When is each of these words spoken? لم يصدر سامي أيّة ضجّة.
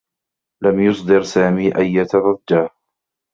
لم 0.63 0.79
يصدر 0.79 1.21
سامي 1.23 1.77
أيّة 1.77 2.07
ضجّة. 2.15 2.69